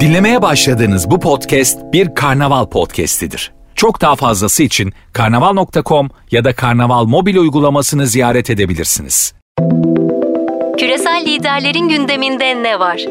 [0.00, 3.52] Dinlemeye başladığınız bu podcast bir karnaval podcastidir.
[3.74, 9.34] Çok daha fazlası için karnaval.com ya da karnaval mobil uygulamasını ziyaret edebilirsiniz.
[10.78, 13.04] Küresel liderlerin gündeminde ne var?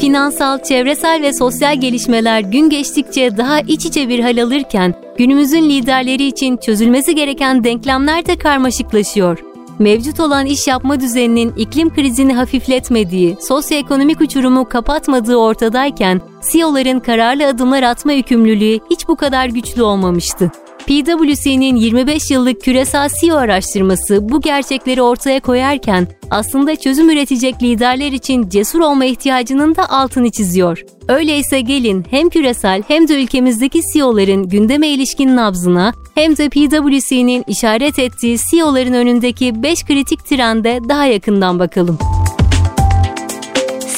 [0.00, 6.26] Finansal, çevresel ve sosyal gelişmeler gün geçtikçe daha iç içe bir hal alırken günümüzün liderleri
[6.26, 9.51] için çözülmesi gereken denklemler de karmaşıklaşıyor
[9.82, 16.20] mevcut olan iş yapma düzeninin iklim krizini hafifletmediği, sosyoekonomik uçurumu kapatmadığı ortadayken
[16.52, 20.50] CEO'ların kararlı adımlar atma yükümlülüğü hiç bu kadar güçlü olmamıştı.
[20.92, 28.48] PwC'nin 25 yıllık küresel CEO araştırması bu gerçekleri ortaya koyarken aslında çözüm üretecek liderler için
[28.48, 30.84] cesur olma ihtiyacının da altını çiziyor.
[31.08, 37.98] Öyleyse gelin hem küresel hem de ülkemizdeki CEO'ların gündeme ilişkin nabzına hem de PwC'nin işaret
[37.98, 41.98] ettiği CEO'ların önündeki 5 kritik trende daha yakından bakalım.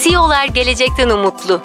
[0.03, 1.61] CEO'lar gelecekten umutlu.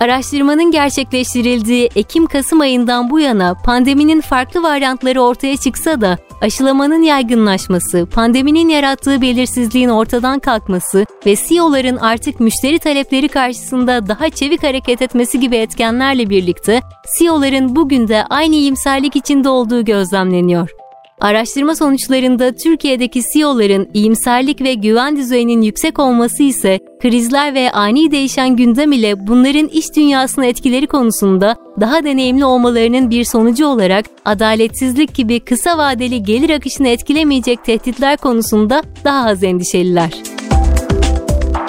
[0.00, 8.68] Araştırmanın gerçekleştirildiği Ekim-Kasım ayından bu yana pandeminin farklı varyantları ortaya çıksa da aşılamanın yaygınlaşması, pandeminin
[8.68, 15.56] yarattığı belirsizliğin ortadan kalkması ve CEO'ların artık müşteri talepleri karşısında daha çevik hareket etmesi gibi
[15.56, 16.80] etkenlerle birlikte
[17.18, 20.79] CEO'ların bugün de aynı iyimserlik içinde olduğu gözlemleniyor.
[21.20, 28.56] Araştırma sonuçlarında Türkiye'deki CEO'ların iyimserlik ve güven düzeyinin yüksek olması ise krizler ve ani değişen
[28.56, 35.40] gündem ile bunların iş dünyasına etkileri konusunda daha deneyimli olmalarının bir sonucu olarak adaletsizlik gibi
[35.40, 40.10] kısa vadeli gelir akışını etkilemeyecek tehditler konusunda daha az endişeliler.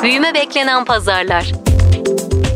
[0.04, 1.52] Büyüme beklenen pazarlar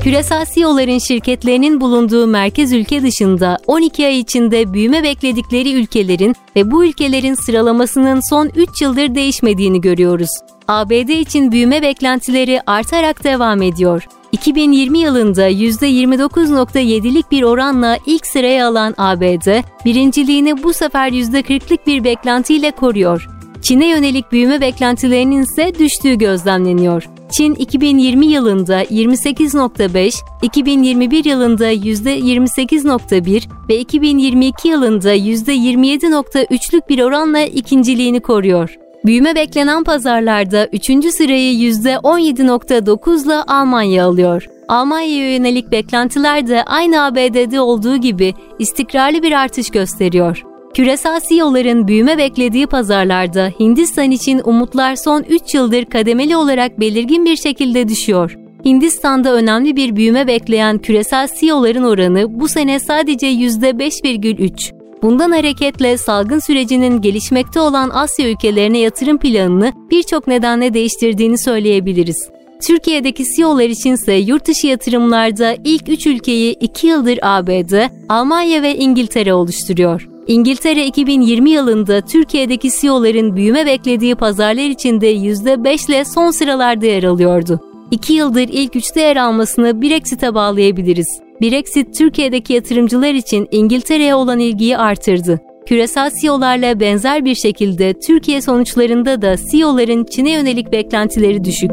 [0.06, 6.86] Küresel CEO'ların şirketlerinin bulunduğu merkez ülke dışında 12 ay içinde büyüme bekledikleri ülkelerin ve bu
[6.86, 10.30] ülkelerin sıralamasının son 3 yıldır değişmediğini görüyoruz.
[10.68, 14.08] ABD için büyüme beklentileri artarak devam ediyor.
[14.32, 22.72] 2020 yılında %29.7'lik bir oranla ilk sıraya alan ABD, birinciliğini bu sefer %40'lık bir beklentiyle
[22.72, 23.30] koruyor.
[23.62, 27.10] Çin'e yönelik büyüme beklentilerinin ise düştüğü gözlemleniyor.
[27.38, 38.76] Çin 2020 yılında 28.5, 2021 yılında %28.1 ve 2022 yılında %27.3'lük bir oranla ikinciliğini koruyor.
[39.06, 40.86] Büyüme beklenen pazarlarda 3.
[40.86, 44.48] sırayı %17.9 ile Almanya alıyor.
[44.68, 50.55] Almanya'ya yönelik beklentiler de aynı ABD'de olduğu gibi istikrarlı bir artış gösteriyor.
[50.76, 57.36] Küresel CEO'ların büyüme beklediği pazarlarda Hindistan için umutlar son 3 yıldır kademeli olarak belirgin bir
[57.36, 58.38] şekilde düşüyor.
[58.66, 64.74] Hindistan'da önemli bir büyüme bekleyen küresel CEO'ların oranı bu sene sadece %5,3.
[65.02, 72.30] Bundan hareketle salgın sürecinin gelişmekte olan Asya ülkelerine yatırım planını birçok nedenle değiştirdiğini söyleyebiliriz.
[72.62, 79.34] Türkiye'deki CEO'lar içinse yurt dışı yatırımlarda ilk 3 ülkeyi 2 yıldır ABD, Almanya ve İngiltere
[79.34, 80.15] oluşturuyor.
[80.28, 87.60] İngiltere 2020 yılında Türkiye'deki CEO'ların büyüme beklediği pazarlar içinde %5 ile son sıralarda yer alıyordu.
[87.92, 91.08] 2 yıldır ilk üçte yer almasını Brexit'e bağlayabiliriz.
[91.42, 95.40] Brexit Türkiye'deki yatırımcılar için İngiltere'ye olan ilgiyi artırdı.
[95.66, 101.72] Küresel CEO'larla benzer bir şekilde Türkiye sonuçlarında da CEO'ların Çin'e yönelik beklentileri düşük.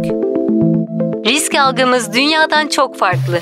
[1.26, 3.38] Risk algımız dünyadan çok farklı.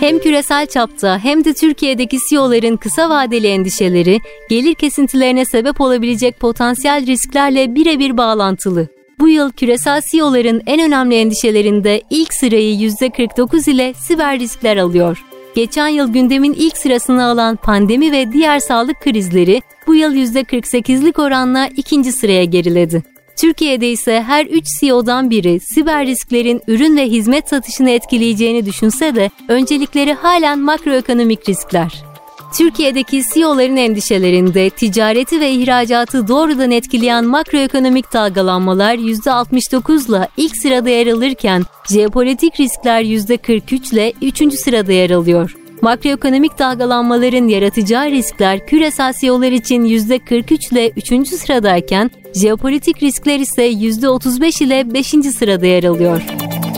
[0.00, 7.06] Hem küresel çapta hem de Türkiye'deki CEO'ların kısa vadeli endişeleri, gelir kesintilerine sebep olabilecek potansiyel
[7.06, 8.88] risklerle birebir bağlantılı.
[9.18, 15.24] Bu yıl küresel CEO'ların en önemli endişelerinde ilk sırayı %49 ile siber riskler alıyor.
[15.54, 21.68] Geçen yıl gündemin ilk sırasını alan pandemi ve diğer sağlık krizleri bu yıl %48'lik oranla
[21.76, 23.02] ikinci sıraya geriledi.
[23.40, 29.30] Türkiye'de ise her 3 CEO'dan biri siber risklerin ürün ve hizmet satışını etkileyeceğini düşünse de
[29.48, 32.04] öncelikleri halen makroekonomik riskler.
[32.58, 41.06] Türkiye'deki CEO'ların endişelerinde ticareti ve ihracatı doğrudan etkileyen makroekonomik dalgalanmalar %69 ile ilk sırada yer
[41.06, 44.54] alırken jeopolitik riskler %43 ile 3.
[44.54, 45.56] sırada yer alıyor.
[45.82, 51.28] Makroekonomik dalgalanmaların yaratacağı riskler küresel CEO'lar için %43 ile 3.
[51.28, 55.06] sıradayken jeopolitik riskler ise %35 ile 5.
[55.38, 56.22] sırada yer alıyor.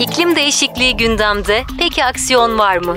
[0.01, 2.97] İklim değişikliği gündemde peki aksiyon var mı?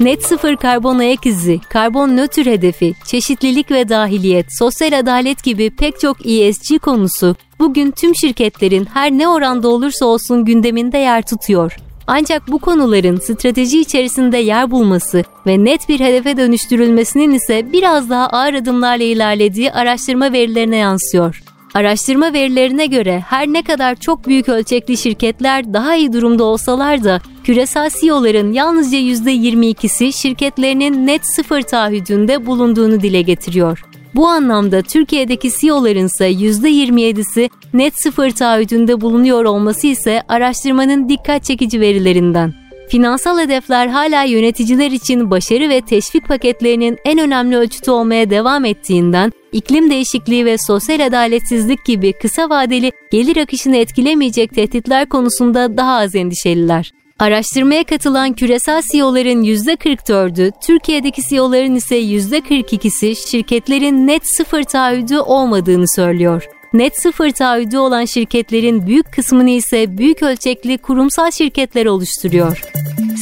[0.00, 6.00] Net sıfır karbon ayak izi, karbon nötr hedefi, çeşitlilik ve dahiliyet, sosyal adalet gibi pek
[6.00, 11.76] çok ESG konusu bugün tüm şirketlerin her ne oranda olursa olsun gündeminde yer tutuyor.
[12.06, 18.28] Ancak bu konuların strateji içerisinde yer bulması ve net bir hedefe dönüştürülmesinin ise biraz daha
[18.28, 21.43] ağır adımlarla ilerlediği araştırma verilerine yansıyor.
[21.74, 27.20] Araştırma verilerine göre her ne kadar çok büyük ölçekli şirketler daha iyi durumda olsalar da
[27.44, 33.84] küresel CEO'ların yalnızca %22'si şirketlerinin net sıfır taahhüdünde bulunduğunu dile getiriyor.
[34.14, 41.80] Bu anlamda Türkiye'deki CEO'ların ise %27'si net sıfır taahhüdünde bulunuyor olması ise araştırmanın dikkat çekici
[41.80, 42.63] verilerinden.
[42.94, 49.32] Finansal hedefler hala yöneticiler için başarı ve teşvik paketlerinin en önemli ölçütü olmaya devam ettiğinden
[49.52, 56.14] iklim değişikliği ve sosyal adaletsizlik gibi kısa vadeli gelir akışını etkilemeyecek tehditler konusunda daha az
[56.14, 56.92] endişeliler.
[57.18, 66.48] Araştırmaya katılan küresel CEO'ların %44'ü, Türkiye'deki CEO'ların ise %42'si şirketlerin net sıfır taahhüdü olmadığını söylüyor.
[66.74, 72.60] Net sıfır taahhüdü olan şirketlerin büyük kısmını ise büyük ölçekli kurumsal şirketler oluşturuyor.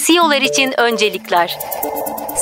[0.06, 1.58] CEO'lar için öncelikler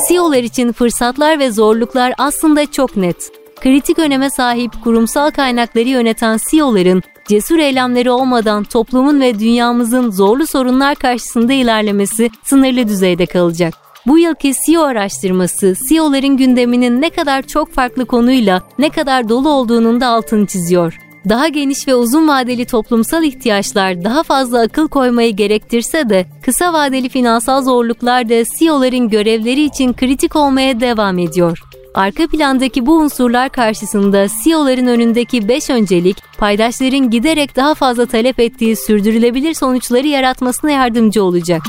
[0.07, 3.31] CEO'lar için fırsatlar ve zorluklar aslında çok net.
[3.61, 10.95] Kritik öneme sahip kurumsal kaynakları yöneten CEO'ların cesur eylemleri olmadan toplumun ve dünyamızın zorlu sorunlar
[10.95, 13.90] karşısında ilerlemesi sınırlı düzeyde kalacak.
[14.07, 20.01] Bu yılki CEO araştırması CEO'ların gündeminin ne kadar çok farklı konuyla ne kadar dolu olduğunun
[20.01, 20.97] da altını çiziyor.
[21.29, 27.09] Daha geniş ve uzun vadeli toplumsal ihtiyaçlar daha fazla akıl koymayı gerektirse de kısa vadeli
[27.09, 31.59] finansal zorluklar da CEO'ların görevleri için kritik olmaya devam ediyor.
[31.93, 38.75] Arka plandaki bu unsurlar karşısında CEO'ların önündeki 5 öncelik, paydaşların giderek daha fazla talep ettiği
[38.75, 41.61] sürdürülebilir sonuçları yaratmasına yardımcı olacak.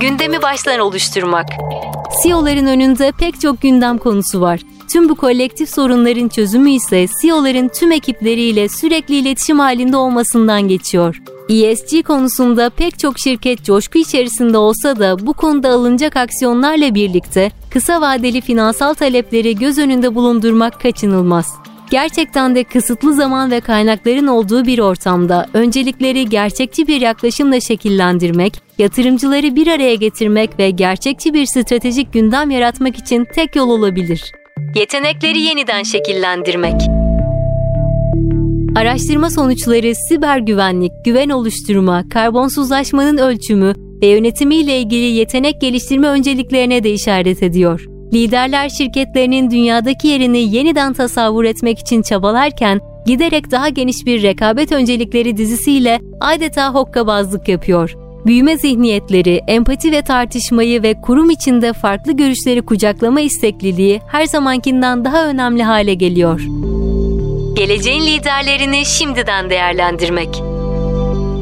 [0.00, 1.46] Gündemi baştan oluşturmak.
[2.22, 4.60] CEO'ların önünde pek çok gündem konusu var.
[4.92, 11.22] Tüm bu kolektif sorunların çözümü ise CEO'ların tüm ekipleriyle sürekli iletişim halinde olmasından geçiyor.
[11.48, 18.00] ESG konusunda pek çok şirket coşku içerisinde olsa da bu konuda alınacak aksiyonlarla birlikte kısa
[18.00, 21.46] vadeli finansal talepleri göz önünde bulundurmak kaçınılmaz.
[21.90, 29.56] Gerçekten de kısıtlı zaman ve kaynakların olduğu bir ortamda öncelikleri gerçekçi bir yaklaşımla şekillendirmek, yatırımcıları
[29.56, 34.32] bir araya getirmek ve gerçekçi bir stratejik gündem yaratmak için tek yol olabilir.
[34.74, 36.80] Yetenekleri yeniden şekillendirmek.
[38.76, 46.92] Araştırma sonuçları siber güvenlik, güven oluşturma, karbonsuzlaşmanın ölçümü ve yönetimiyle ilgili yetenek geliştirme önceliklerine de
[46.92, 47.95] işaret ediyor.
[48.12, 55.36] Liderler şirketlerinin dünyadaki yerini yeniden tasavvur etmek için çabalarken giderek daha geniş bir rekabet öncelikleri
[55.36, 57.94] dizisiyle adeta hokkabazlık yapıyor.
[58.26, 65.26] Büyüme zihniyetleri, empati ve tartışmayı ve kurum içinde farklı görüşleri kucaklama istekliliği her zamankinden daha
[65.26, 66.40] önemli hale geliyor.
[67.54, 70.42] Geleceğin liderlerini şimdiden değerlendirmek.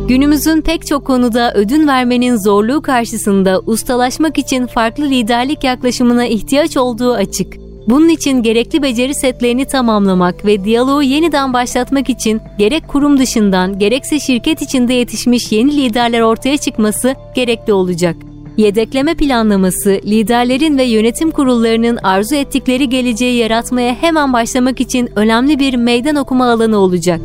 [0.08, 7.14] Günümüzün pek çok konuda ödün vermenin zorluğu karşısında ustalaşmak için farklı liderlik yaklaşımına ihtiyaç olduğu
[7.14, 7.56] açık.
[7.88, 14.20] Bunun için gerekli beceri setlerini tamamlamak ve diyaloğu yeniden başlatmak için gerek kurum dışından gerekse
[14.20, 18.16] şirket içinde yetişmiş yeni liderler ortaya çıkması gerekli olacak.
[18.56, 25.74] Yedekleme planlaması, liderlerin ve yönetim kurullarının arzu ettikleri geleceği yaratmaya hemen başlamak için önemli bir
[25.74, 27.20] meydan okuma alanı olacak.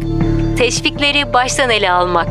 [0.60, 2.28] Teşvikleri baştan ele almak.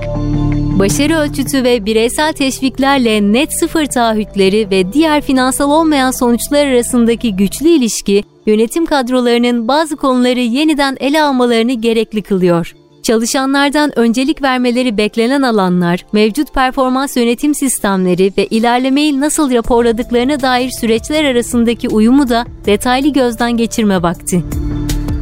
[0.78, 7.68] Başarı ölçütü ve bireysel teşviklerle net sıfır taahhütleri ve diğer finansal olmayan sonuçlar arasındaki güçlü
[7.68, 12.74] ilişki, yönetim kadrolarının bazı konuları yeniden ele almalarını gerekli kılıyor.
[13.02, 21.24] Çalışanlardan öncelik vermeleri beklenen alanlar, mevcut performans yönetim sistemleri ve ilerlemeyi nasıl raporladıklarına dair süreçler
[21.24, 24.44] arasındaki uyumu da detaylı gözden geçirme vakti.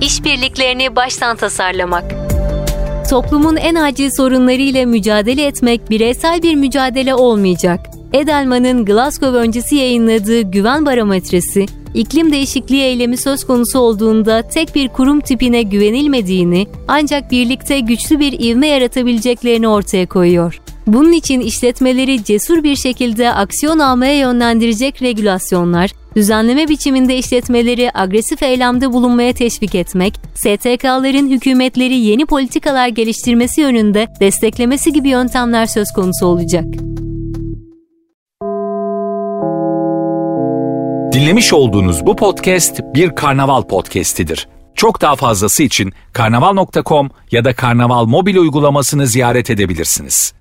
[0.01, 2.16] İşbirliklerini baştan tasarlamak
[3.11, 7.81] Toplumun en acil sorunlarıyla mücadele etmek bireysel bir mücadele olmayacak.
[8.13, 15.21] Edelman'ın Glasgow öncesi yayınladığı güven barometresi, iklim değişikliği eylemi söz konusu olduğunda tek bir kurum
[15.21, 20.61] tipine güvenilmediğini ancak birlikte güçlü bir ivme yaratabileceklerini ortaya koyuyor.
[20.87, 28.93] Bunun için işletmeleri cesur bir şekilde aksiyon almaya yönlendirecek regülasyonlar, düzenleme biçiminde işletmeleri agresif eylemde
[28.93, 36.64] bulunmaya teşvik etmek, STK'ların hükümetleri yeni politikalar geliştirmesi yönünde desteklemesi gibi yöntemler söz konusu olacak.
[41.12, 44.49] Dinlemiş olduğunuz bu podcast bir karnaval podcastidir.
[44.75, 50.37] Çok daha fazlası için karnaval.com ya da karnaval mobil uygulamasını ziyaret edebilirsiniz.